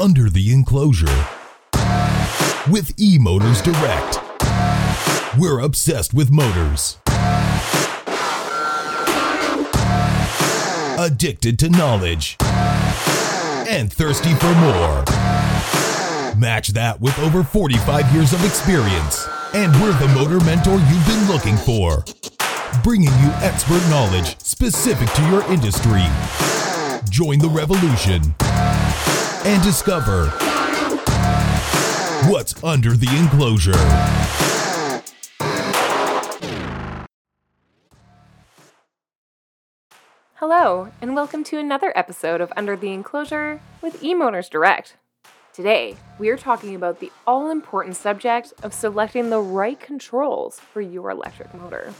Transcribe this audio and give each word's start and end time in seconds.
Under 0.00 0.30
the 0.30 0.50
Enclosure 0.50 1.26
with 2.70 2.96
eMotors 2.96 3.62
Direct. 3.62 4.18
We're 5.38 5.60
obsessed 5.60 6.14
with 6.14 6.30
motors. 6.30 6.96
Addicted 10.98 11.58
to 11.58 11.68
knowledge. 11.68 12.38
And 13.68 13.92
thirsty 13.92 14.32
for 14.36 14.54
more. 14.54 15.04
Match 16.34 16.68
that 16.68 16.96
with 16.98 17.18
over 17.18 17.44
45 17.44 18.10
years 18.14 18.32
of 18.32 18.42
experience. 18.46 19.28
And 19.52 19.70
we're 19.82 19.98
the 19.98 20.08
motor 20.14 20.42
mentor 20.46 20.76
you've 20.76 21.06
been 21.06 21.28
looking 21.28 21.58
for. 21.58 22.06
Bringing 22.82 23.12
you 23.20 23.30
expert 23.42 23.86
knowledge 23.90 24.40
specific 24.40 25.10
to 25.10 25.22
your 25.28 25.42
industry. 25.52 26.04
Join 27.10 27.38
the 27.38 27.50
revolution 27.52 28.34
and 29.44 29.62
discover 29.62 30.26
what's 32.30 32.62
under 32.62 32.90
the 32.90 33.08
enclosure. 33.16 33.72
Hello, 40.34 40.90
and 41.00 41.14
welcome 41.14 41.42
to 41.44 41.58
another 41.58 41.92
episode 41.96 42.42
of 42.42 42.52
Under 42.54 42.76
the 42.76 42.92
Enclosure 42.92 43.60
with 43.80 44.02
eMotors 44.02 44.50
Direct. 44.50 44.96
Today, 45.54 45.96
we 46.18 46.28
are 46.28 46.36
talking 46.36 46.74
about 46.74 47.00
the 47.00 47.10
all 47.26 47.50
important 47.50 47.96
subject 47.96 48.52
of 48.62 48.74
selecting 48.74 49.30
the 49.30 49.40
right 49.40 49.80
controls 49.80 50.60
for 50.60 50.82
your 50.82 51.10
electric 51.10 51.54
motor. 51.54 51.94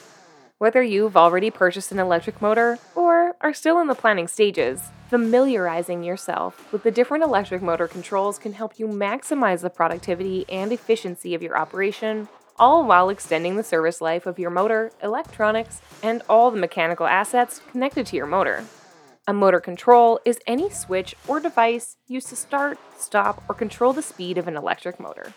Whether 0.60 0.82
you've 0.82 1.16
already 1.16 1.50
purchased 1.50 1.90
an 1.90 1.98
electric 1.98 2.42
motor 2.42 2.78
or 2.94 3.34
are 3.40 3.54
still 3.54 3.80
in 3.80 3.86
the 3.86 3.94
planning 3.94 4.28
stages, 4.28 4.90
familiarizing 5.08 6.02
yourself 6.02 6.70
with 6.70 6.82
the 6.82 6.90
different 6.90 7.24
electric 7.24 7.62
motor 7.62 7.88
controls 7.88 8.38
can 8.38 8.52
help 8.52 8.78
you 8.78 8.86
maximize 8.86 9.62
the 9.62 9.70
productivity 9.70 10.44
and 10.50 10.70
efficiency 10.70 11.34
of 11.34 11.40
your 11.40 11.56
operation, 11.56 12.28
all 12.58 12.84
while 12.84 13.08
extending 13.08 13.56
the 13.56 13.64
service 13.64 14.02
life 14.02 14.26
of 14.26 14.38
your 14.38 14.50
motor, 14.50 14.92
electronics, 15.02 15.80
and 16.02 16.20
all 16.28 16.50
the 16.50 16.60
mechanical 16.60 17.06
assets 17.06 17.62
connected 17.70 18.04
to 18.04 18.16
your 18.16 18.26
motor. 18.26 18.62
A 19.26 19.32
motor 19.32 19.60
control 19.60 20.20
is 20.26 20.40
any 20.46 20.68
switch 20.68 21.14
or 21.26 21.40
device 21.40 21.96
used 22.06 22.28
to 22.28 22.36
start, 22.36 22.78
stop, 22.98 23.42
or 23.48 23.54
control 23.54 23.94
the 23.94 24.02
speed 24.02 24.36
of 24.36 24.46
an 24.46 24.58
electric 24.58 25.00
motor. 25.00 25.32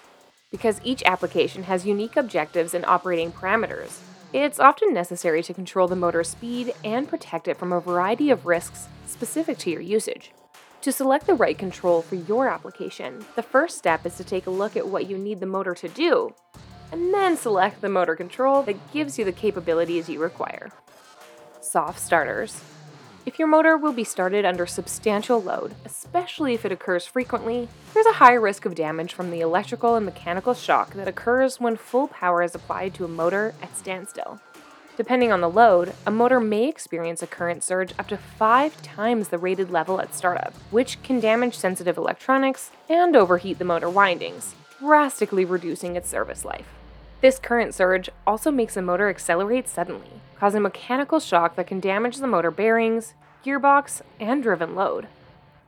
Because 0.52 0.82
each 0.84 1.02
application 1.06 1.64
has 1.64 1.86
unique 1.86 2.18
objectives 2.18 2.74
and 2.74 2.86
operating 2.86 3.32
parameters, 3.32 4.02
it's 4.34 4.60
often 4.60 4.94
necessary 4.94 5.44
to 5.44 5.54
control 5.54 5.88
the 5.88 5.96
motor's 5.96 6.30
speed 6.30 6.74
and 6.84 7.08
protect 7.08 7.48
it 7.48 7.56
from 7.56 7.72
a 7.72 7.80
variety 7.80 8.32
of 8.32 8.48
risks 8.48 8.88
specific 9.06 9.60
to 9.60 9.70
your 9.70 9.82
usage. 9.82 10.32
To 10.82 10.92
select 10.92 11.28
the 11.28 11.36
right 11.36 11.56
control 11.56 12.02
for 12.02 12.16
your 12.16 12.50
application, 12.50 13.24
the 13.36 13.44
first 13.44 13.78
step 13.78 14.08
is 14.08 14.18
to 14.18 14.24
take 14.24 14.48
a 14.48 14.50
look 14.52 14.76
at 14.76 14.88
what 14.88 15.08
you 15.08 15.20
need 15.20 15.40
the 15.40 15.46
motor 15.46 15.76
to 15.76 15.88
do, 15.88 16.34
and 16.92 17.14
then 17.14 17.38
select 17.38 17.82
the 17.82 17.90
motor 17.90 18.16
control 18.16 18.64
that 18.64 18.92
gives 18.92 19.20
you 19.20 19.24
the 19.24 19.32
capabilities 19.32 20.10
you 20.10 20.20
require. 20.20 20.72
Soft 21.62 22.00
starters. 22.00 22.60
If 23.26 23.40
your 23.40 23.48
motor 23.48 23.78
will 23.78 23.94
be 23.94 24.04
started 24.04 24.44
under 24.44 24.66
substantial 24.66 25.42
load, 25.42 25.74
especially 25.86 26.56
if 26.56 26.66
it 26.66 26.74
occurs 26.74 27.06
frequently, 27.06 27.70
there's 27.94 28.06
a 28.06 28.12
high 28.14 28.34
risk 28.34 28.66
of 28.66 28.76
damage 28.76 29.14
from 29.14 29.32
the 29.32 29.40
electrical 29.40 29.96
and 29.96 30.06
mechanical 30.06 30.54
shock 30.54 30.94
that 30.96 31.08
occurs 31.08 31.58
when 31.58 31.78
full 31.78 32.10
power 32.10 32.44
is 32.44 32.54
applied 32.54 32.94
to 32.96 33.06
a 33.06 33.08
motor 33.08 33.54
at 33.62 33.78
standstill. 33.78 34.42
Depending 34.98 35.32
on 35.32 35.40
the 35.40 35.50
load, 35.50 35.94
a 36.06 36.12
motor 36.12 36.42
may 36.42 36.68
experience 36.68 37.24
a 37.24 37.28
current 37.28 37.64
surge 37.64 37.94
up 37.98 38.10
to 38.10 38.18
five 38.18 38.82
times 38.82 39.30
the 39.30 39.38
rated 39.38 39.72
level 39.72 40.02
at 40.02 40.14
startup, 40.14 40.54
which 40.70 41.02
can 41.02 41.22
damage 41.22 41.56
sensitive 41.56 41.98
electronics 41.98 42.72
and 42.90 43.16
overheat 43.16 43.58
the 43.58 43.64
motor 43.64 43.90
windings, 43.90 44.54
drastically 44.80 45.46
reducing 45.46 45.96
its 45.96 46.10
service 46.10 46.44
life. 46.44 46.68
This 47.24 47.40
current 47.40 47.74
surge 47.74 48.10
also 48.28 48.52
makes 48.52 48.74
the 48.74 48.82
motor 48.82 49.08
accelerate 49.08 49.70
suddenly, 49.70 50.20
causing 50.38 50.62
mechanical 50.62 51.22
shock 51.22 51.56
that 51.56 51.68
can 51.68 51.80
damage 51.80 52.18
the 52.18 52.28
motor 52.28 52.52
bearings, 52.52 53.14
gearbox, 53.46 54.02
and 54.20 54.44
driven 54.44 54.76
load. 54.76 55.08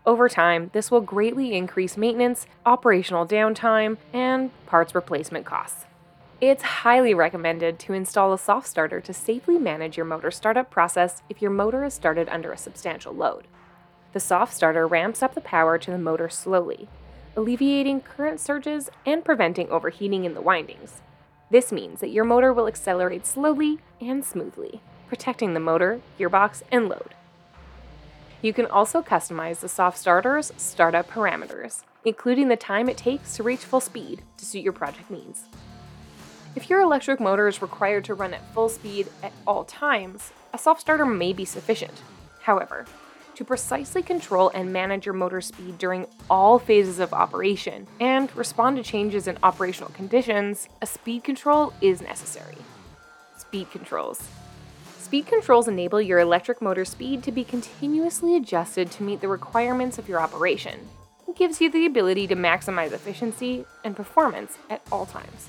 Over 0.06 0.28
time, 0.28 0.69
this 0.74 0.91
will 0.91 1.00
greatly 1.00 1.56
increase 1.56 1.96
maintenance, 1.96 2.46
operational 2.66 3.25
downtime, 3.25 3.96
and 4.12 4.52
parts 4.66 4.94
replacement 4.94 5.46
costs. 5.46 5.85
It's 6.41 6.62
highly 6.62 7.13
recommended 7.13 7.80
to 7.80 7.94
install 7.94 8.34
a 8.34 8.38
soft 8.38 8.68
starter 8.68 9.00
to 9.00 9.13
safely 9.13 9.57
manage 9.57 9.96
your 9.96 10.06
motor 10.06 10.31
startup 10.31 10.69
process 10.69 11.24
if 11.30 11.41
your 11.41 11.51
motor 11.51 11.85
is 11.85 11.94
started 11.94 12.28
under 12.28 12.51
a 12.51 12.57
substantial 12.57 13.13
load. 13.13 13.47
The 14.12 14.19
soft 14.19 14.53
starter 14.53 14.85
ramps 14.85 15.24
up 15.24 15.35
the 15.35 15.40
power 15.40 15.78
to 15.78 15.91
the 15.91 15.97
motor 15.97 16.28
slowly, 16.28 16.90
alleviating 17.34 18.01
current 18.01 18.41
surges 18.41 18.90
and 19.06 19.24
preventing 19.24 19.69
overheating 19.69 20.25
in 20.25 20.34
the 20.34 20.41
windings. 20.41 21.01
This 21.50 21.72
means 21.72 22.00
that 22.00 22.09
your 22.09 22.23
motor 22.23 22.51
will 22.51 22.67
accelerate 22.67 23.25
slowly 23.25 23.79
and 24.01 24.25
smoothly, 24.25 24.81
protecting 25.07 25.53
the 25.53 25.59
motor, 25.59 26.01
gearbox, 26.19 26.63
and 26.72 26.89
load. 26.89 27.13
You 28.41 28.53
can 28.53 28.66
also 28.66 29.01
customize 29.01 29.59
the 29.59 29.69
soft 29.69 29.97
starter's 29.97 30.51
startup 30.57 31.09
parameters, 31.09 31.83
including 32.03 32.47
the 32.47 32.56
time 32.56 32.89
it 32.89 32.97
takes 32.97 33.35
to 33.35 33.44
reach 33.44 33.59
full 33.59 33.79
speed 33.79 34.22
to 34.38 34.45
suit 34.45 34.63
your 34.63 34.73
project 34.73 35.09
needs. 35.09 35.45
If 36.56 36.69
your 36.69 36.81
electric 36.81 37.19
motor 37.19 37.47
is 37.47 37.62
required 37.62 38.06
to 38.06 38.13
run 38.13 38.33
at 38.33 38.53
full 38.53 38.69
speed 38.69 39.07
at 39.22 39.33
all 39.45 39.66
times, 39.66 40.31
a 40.53 40.57
soft 40.57 40.81
starter 40.81 41.06
may 41.06 41.33
be 41.33 41.45
sufficient. 41.45 42.01
However, 42.41 42.85
to 43.35 43.46
precisely 43.46 44.01
control 44.01 44.50
and 44.53 44.72
manage 44.72 45.06
your 45.06 45.13
motor 45.13 45.41
speed 45.41 45.78
during 45.78 46.07
all 46.29 46.57
phases 46.57 47.00
of 47.00 47.13
operation 47.13 47.88
and 48.00 48.35
respond 48.35 48.78
to 48.78 48.84
changes 48.84 49.28
in 49.28 49.38
operational 49.44 49.91
conditions, 49.91 50.68
a 50.81 50.85
speed 50.85 51.23
control 51.23 51.74
is 51.81 52.01
necessary. 52.01 52.57
Speed 53.38 53.69
controls. 53.72 54.28
Speed 54.97 55.28
controls 55.28 55.68
enable 55.68 56.01
your 56.01 56.19
electric 56.19 56.62
motor 56.62 56.84
speed 56.84 57.22
to 57.24 57.31
be 57.31 57.44
continuously 57.44 58.35
adjusted 58.35 58.90
to 58.91 59.03
meet 59.03 59.22
the 59.22 59.28
requirements 59.28 60.00
of 60.00 60.09
your 60.09 60.19
operation. 60.19 60.79
It 61.28 61.35
gives 61.35 61.62
you 61.62 61.69
the 61.69 61.85
ability 61.85 62.28
to 62.28 62.35
maximize 62.35 62.91
efficiency 62.91 63.66
and 63.84 63.95
performance 63.95 64.57
at 64.69 64.81
all 64.91 65.06
times. 65.06 65.47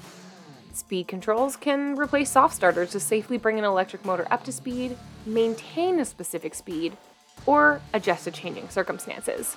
Speed 0.73 1.09
controls 1.09 1.57
can 1.57 1.97
replace 1.97 2.31
soft 2.31 2.55
starters 2.55 2.91
to 2.91 3.01
safely 3.01 3.39
bring 3.39 3.59
an 3.59 3.65
electric 3.65 4.05
motor 4.05 4.27
up 4.31 4.45
to 4.45 4.53
speed, 4.53 4.97
maintain 5.25 5.99
a 5.99 6.05
specific 6.05 6.55
speed, 6.55 6.97
or 7.45 7.81
adjust 7.93 8.25
to 8.25 8.31
changing 8.31 8.69
circumstances. 8.69 9.57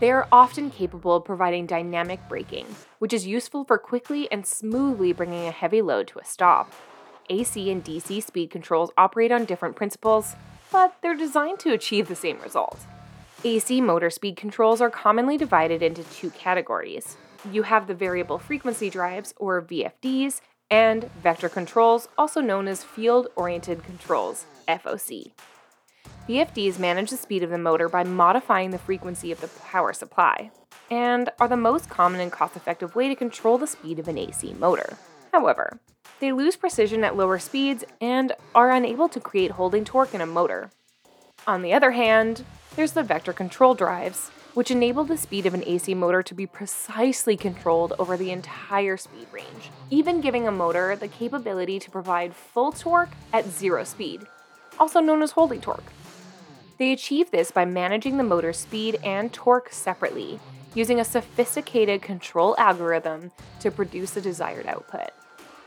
They 0.00 0.10
are 0.10 0.28
often 0.30 0.70
capable 0.70 1.16
of 1.16 1.24
providing 1.24 1.66
dynamic 1.66 2.20
braking, 2.28 2.66
which 2.98 3.12
is 3.12 3.26
useful 3.26 3.64
for 3.64 3.78
quickly 3.78 4.30
and 4.30 4.46
smoothly 4.46 5.12
bringing 5.12 5.48
a 5.48 5.52
heavy 5.52 5.82
load 5.82 6.06
to 6.08 6.20
a 6.20 6.24
stop. 6.24 6.72
AC 7.30 7.70
and 7.70 7.84
DC 7.84 8.22
speed 8.22 8.50
controls 8.50 8.90
operate 8.96 9.32
on 9.32 9.44
different 9.44 9.76
principles, 9.76 10.36
but 10.70 10.96
they're 11.02 11.16
designed 11.16 11.58
to 11.60 11.72
achieve 11.72 12.08
the 12.08 12.16
same 12.16 12.40
result. 12.40 12.78
AC 13.44 13.80
motor 13.80 14.10
speed 14.10 14.36
controls 14.36 14.80
are 14.80 14.90
commonly 14.90 15.36
divided 15.36 15.82
into 15.82 16.02
two 16.04 16.30
categories. 16.30 17.16
You 17.52 17.62
have 17.62 17.86
the 17.86 17.94
variable 17.94 18.38
frequency 18.38 18.90
drives, 18.90 19.32
or 19.36 19.62
VFDs, 19.62 20.40
and 20.70 21.10
vector 21.22 21.48
controls, 21.48 22.08
also 22.18 22.40
known 22.40 22.68
as 22.68 22.84
field 22.84 23.28
oriented 23.36 23.84
controls, 23.84 24.46
FOC. 24.66 25.32
VFDs 26.28 26.78
manage 26.78 27.08
the 27.08 27.16
speed 27.16 27.42
of 27.42 27.48
the 27.48 27.56
motor 27.56 27.88
by 27.88 28.04
modifying 28.04 28.70
the 28.70 28.78
frequency 28.78 29.32
of 29.32 29.40
the 29.40 29.48
power 29.48 29.94
supply, 29.94 30.50
and 30.90 31.30
are 31.40 31.48
the 31.48 31.56
most 31.56 31.88
common 31.88 32.20
and 32.20 32.30
cost 32.30 32.54
effective 32.54 32.94
way 32.94 33.08
to 33.08 33.14
control 33.14 33.56
the 33.56 33.66
speed 33.66 33.98
of 33.98 34.08
an 34.08 34.18
AC 34.18 34.52
motor. 34.52 34.98
However, 35.32 35.80
they 36.20 36.32
lose 36.32 36.54
precision 36.54 37.02
at 37.02 37.16
lower 37.16 37.38
speeds 37.38 37.82
and 37.98 38.32
are 38.54 38.70
unable 38.70 39.08
to 39.08 39.20
create 39.20 39.52
holding 39.52 39.86
torque 39.86 40.14
in 40.14 40.20
a 40.20 40.26
motor. 40.26 40.70
On 41.46 41.62
the 41.62 41.72
other 41.72 41.92
hand, 41.92 42.44
there's 42.76 42.92
the 42.92 43.02
vector 43.02 43.32
control 43.32 43.72
drives, 43.72 44.28
which 44.52 44.70
enable 44.70 45.04
the 45.04 45.16
speed 45.16 45.46
of 45.46 45.54
an 45.54 45.64
AC 45.64 45.94
motor 45.94 46.22
to 46.22 46.34
be 46.34 46.46
precisely 46.46 47.38
controlled 47.38 47.94
over 47.98 48.18
the 48.18 48.32
entire 48.32 48.98
speed 48.98 49.28
range, 49.32 49.70
even 49.88 50.20
giving 50.20 50.46
a 50.46 50.52
motor 50.52 50.94
the 50.94 51.08
capability 51.08 51.78
to 51.78 51.90
provide 51.90 52.34
full 52.36 52.70
torque 52.70 53.12
at 53.32 53.48
zero 53.48 53.82
speed, 53.82 54.26
also 54.78 55.00
known 55.00 55.22
as 55.22 55.30
holding 55.30 55.62
torque. 55.62 55.90
They 56.78 56.92
achieve 56.92 57.32
this 57.32 57.50
by 57.50 57.64
managing 57.64 58.16
the 58.16 58.24
motor 58.24 58.52
speed 58.52 59.00
and 59.02 59.32
torque 59.32 59.72
separately, 59.72 60.38
using 60.74 61.00
a 61.00 61.04
sophisticated 61.04 62.02
control 62.02 62.54
algorithm 62.56 63.32
to 63.60 63.72
produce 63.72 64.12
the 64.12 64.20
desired 64.20 64.66
output. 64.66 65.10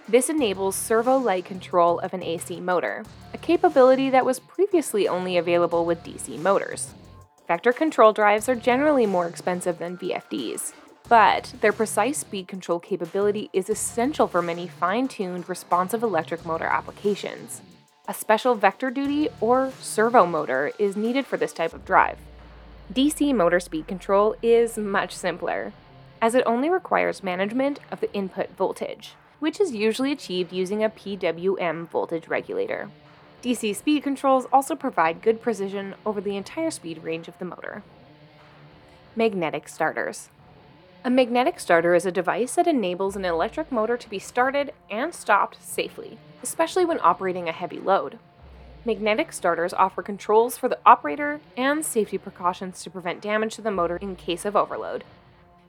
This 0.08 0.30
enables 0.30 0.76
servo 0.76 1.18
like 1.18 1.46
control 1.46 2.00
of 2.00 2.14
an 2.14 2.24
AC 2.24 2.62
motor, 2.62 3.04
a 3.34 3.38
capability 3.38 4.10
that 4.10 4.26
was 4.26 4.40
previously 4.40 5.08
only 5.08 5.38
available 5.38 5.86
with 5.86 6.04
DC 6.04 6.40
motors. 6.40 6.94
Vector 7.46 7.74
control 7.74 8.14
drives 8.14 8.48
are 8.48 8.56
generally 8.56 9.06
more 9.06 9.28
expensive 9.28 9.80
than 9.80 9.98
VFDs, 9.98 10.72
but 11.10 11.54
their 11.60 11.74
precise 11.74 12.20
speed 12.20 12.48
control 12.48 12.80
capability 12.80 13.50
is 13.52 13.70
essential 13.70 14.30
for 14.30 14.42
many 14.42 14.66
fine 14.66 15.10
tuned 15.10 15.50
responsive 15.50 16.04
electric 16.04 16.46
motor 16.46 16.68
applications. 16.68 17.62
A 18.08 18.16
special 18.16 18.56
vector 18.56 18.90
duty 18.90 19.30
or 19.40 19.72
servo 19.80 20.26
motor 20.26 20.72
is 20.80 20.98
needed 20.98 21.28
for 21.28 21.38
this 21.38 21.54
type 21.54 21.72
of 21.72 21.86
drive. 21.86 22.18
DC 22.92 23.34
motor 23.34 23.60
speed 23.60 23.88
control 23.88 24.36
is 24.42 24.76
much 24.76 25.16
simpler, 25.16 25.72
as 26.20 26.34
it 26.34 26.44
only 26.48 26.68
requires 26.68 27.24
management 27.24 27.80
of 27.92 28.00
the 28.00 28.12
input 28.12 28.50
voltage, 28.58 29.14
which 29.40 29.62
is 29.62 29.74
usually 29.74 30.12
achieved 30.12 30.52
using 30.52 30.84
a 30.84 30.90
PWM 30.90 31.88
voltage 31.90 32.28
regulator. 32.28 32.90
DC 33.44 33.76
speed 33.76 34.02
controls 34.02 34.48
also 34.52 34.76
provide 34.76 35.22
good 35.22 35.40
precision 35.40 35.94
over 36.04 36.20
the 36.20 36.36
entire 36.36 36.72
speed 36.72 37.04
range 37.04 37.28
of 37.28 37.38
the 37.38 37.46
motor. 37.46 37.84
Magnetic 39.16 39.70
starters. 39.70 40.30
A 41.04 41.10
magnetic 41.12 41.60
starter 41.60 41.94
is 41.94 42.08
a 42.08 42.12
device 42.12 42.56
that 42.56 42.68
enables 42.68 43.16
an 43.16 43.26
electric 43.26 43.72
motor 43.72 43.96
to 43.96 44.10
be 44.10 44.20
started 44.20 44.74
and 44.90 45.14
stopped 45.14 45.62
safely, 45.64 46.18
especially 46.44 46.86
when 46.86 47.00
operating 47.02 47.48
a 47.48 47.54
heavy 47.54 47.80
load. 47.80 48.20
Magnetic 48.84 49.32
starters 49.32 49.74
offer 49.74 50.02
controls 50.02 50.58
for 50.58 50.68
the 50.68 50.80
operator 50.86 51.40
and 51.56 51.86
safety 51.86 52.18
precautions 52.18 52.82
to 52.84 52.90
prevent 52.90 53.22
damage 53.22 53.56
to 53.56 53.62
the 53.62 53.70
motor 53.70 53.98
in 53.98 54.16
case 54.16 54.44
of 54.44 54.56
overload. 54.56 55.04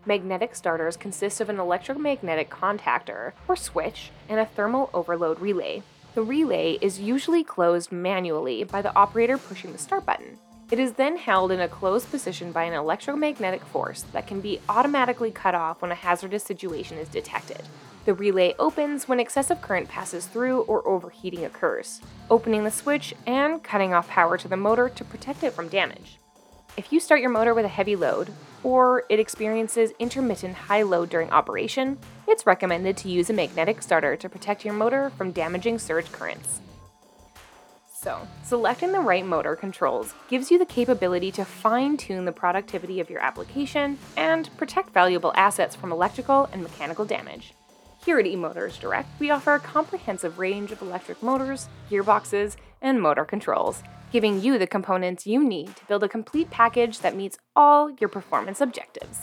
Magnetic 0.07 0.55
starters 0.55 0.97
consist 0.97 1.41
of 1.41 1.49
an 1.49 1.61
electromagnetic 1.61 2.51
contactor, 2.51 3.33
or 3.47 3.55
switch, 3.55 4.11
and 4.29 4.41
a 4.41 4.47
thermal 4.47 4.91
overload 4.95 5.41
relay. 5.41 5.83
The 6.15 6.23
relay 6.23 6.79
is 6.81 7.01
usually 7.01 7.45
closed 7.45 7.93
manually 7.93 8.65
by 8.65 8.83
the 8.83 8.95
operator 8.97 9.39
pushing 9.39 9.73
the 9.73 9.79
start 9.79 10.05
button. 10.05 10.39
It 10.71 10.79
is 10.79 10.95
then 10.95 11.19
held 11.19 11.53
in 11.53 11.61
a 11.61 11.69
closed 11.69 12.11
position 12.11 12.51
by 12.51 12.65
an 12.65 12.73
electromagnetic 12.73 13.63
force 13.63 14.03
that 14.13 14.27
can 14.27 14.41
be 14.41 14.59
automatically 14.71 15.31
cut 15.31 15.55
off 15.55 15.83
when 15.83 15.93
a 15.93 15.95
hazardous 15.95 16.43
situation 16.43 16.97
is 16.97 17.09
detected. 17.09 17.63
The 18.05 18.15
relay 18.15 18.55
opens 18.59 19.07
when 19.07 19.21
excessive 19.21 19.63
current 19.63 19.89
passes 19.89 20.27
through 20.27 20.63
or 20.63 20.87
overheating 20.89 21.45
occurs, 21.45 22.01
opening 22.31 22.65
the 22.65 22.71
switch 22.71 23.15
and 23.27 23.63
cutting 23.63 23.95
off 23.95 24.09
power 24.09 24.37
to 24.39 24.49
the 24.49 24.57
motor 24.57 24.89
to 24.89 25.05
protect 25.05 25.45
it 25.45 25.53
from 25.53 25.69
damage. 25.69 26.19
If 26.77 26.93
you 26.93 26.99
start 26.99 27.21
your 27.21 27.31
motor 27.31 27.55
with 27.55 27.65
a 27.65 27.69
heavy 27.69 27.95
load, 27.95 28.33
or 28.65 29.05
it 29.09 29.21
experiences 29.21 29.93
intermittent 30.01 30.55
high 30.55 30.83
load 30.83 31.11
during 31.11 31.31
operation, 31.31 31.99
it's 32.27 32.47
recommended 32.47 32.97
to 32.97 33.09
use 33.09 33.31
a 33.31 33.35
magnetic 33.35 33.83
starter 33.83 34.17
to 34.17 34.29
protect 34.29 34.65
your 34.65 34.75
motor 34.75 35.11
from 35.11 35.33
damaging 35.33 35.79
surge 35.79 36.11
currents. 36.11 36.61
So, 37.87 38.27
selecting 38.43 38.91
the 38.91 38.99
right 38.99 39.25
motor 39.25 39.55
controls 39.55 40.13
gives 40.29 40.51
you 40.51 40.59
the 40.59 40.67
capability 40.67 41.31
to 41.33 41.45
fine 41.45 41.97
tune 41.97 42.25
the 42.25 42.33
productivity 42.33 42.99
of 42.99 43.11
your 43.11 43.21
application 43.21 43.97
and 44.17 44.51
protect 44.57 44.91
valuable 44.91 45.33
assets 45.37 45.77
from 45.77 45.93
electrical 45.93 46.49
and 46.53 46.65
mechanical 46.65 47.05
damage. 47.05 47.55
Here 48.05 48.19
at 48.19 48.27
eMotors 48.27 48.81
Direct, 48.81 49.09
we 49.21 49.31
offer 49.31 49.55
a 49.55 49.61
comprehensive 49.61 50.41
range 50.41 50.73
of 50.73 50.83
electric 50.83 51.23
motors, 51.23 51.69
gearboxes, 51.89 52.57
and 52.81 53.01
motor 53.01 53.25
controls, 53.25 53.81
giving 54.11 54.43
you 54.43 54.59
the 54.59 54.67
components 54.67 55.25
you 55.25 55.45
need 55.45 55.77
to 55.77 55.85
build 55.85 56.03
a 56.03 56.09
complete 56.09 56.51
package 56.51 56.99
that 56.99 57.15
meets 57.15 57.39
all 57.55 57.91
your 58.01 58.09
performance 58.09 58.61
objectives. 58.61 59.21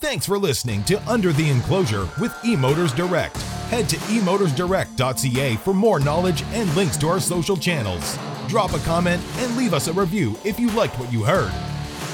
Thanks 0.00 0.24
for 0.24 0.38
listening 0.38 0.84
to 0.84 1.02
Under 1.10 1.32
the 1.32 1.50
Enclosure 1.50 2.08
with 2.20 2.30
eMotors 2.44 2.94
Direct. 2.94 3.36
Head 3.68 3.88
to 3.88 3.96
emotorsdirect.ca 3.96 5.56
for 5.56 5.74
more 5.74 5.98
knowledge 5.98 6.44
and 6.52 6.72
links 6.76 6.96
to 6.98 7.08
our 7.08 7.18
social 7.18 7.56
channels. 7.56 8.16
Drop 8.46 8.72
a 8.74 8.78
comment 8.80 9.20
and 9.38 9.56
leave 9.56 9.74
us 9.74 9.88
a 9.88 9.92
review 9.92 10.38
if 10.44 10.60
you 10.60 10.70
liked 10.70 10.96
what 11.00 11.12
you 11.12 11.24
heard. 11.24 11.50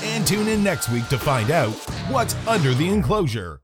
And 0.03 0.27
tune 0.27 0.49
in 0.49 0.63
next 0.65 0.89
week 0.91 1.09
to 1.09 1.19
find 1.19 1.51
out 1.51 1.73
what's 2.11 2.35
under 2.47 2.75
the 2.75 2.89
enclosure. 2.89 3.62